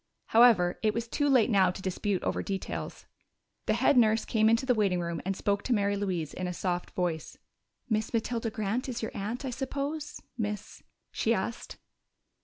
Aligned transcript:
However, 0.29 0.79
it 0.81 0.95
was 0.95 1.07
too 1.07 1.29
late 1.29 1.51
now 1.51 1.69
to 1.69 1.79
dispute 1.79 2.23
over 2.23 2.41
details. 2.41 3.05
The 3.67 3.75
head 3.75 3.97
nurse 3.97 4.25
came 4.25 4.49
into 4.49 4.65
the 4.65 4.73
waiting 4.73 4.99
room 4.99 5.21
and 5.25 5.37
spoke 5.37 5.61
to 5.65 5.73
Mary 5.73 5.95
Louise 5.95 6.33
in 6.33 6.47
a 6.47 6.53
soft 6.53 6.89
voice. 6.95 7.37
"Miss 7.87 8.11
Matilda 8.11 8.49
Grant 8.49 8.89
is 8.89 9.03
your 9.03 9.11
aunt, 9.13 9.45
I 9.45 9.51
suppose, 9.51 10.19
Miss?" 10.39 10.81
she 11.11 11.35
asked. 11.35 11.77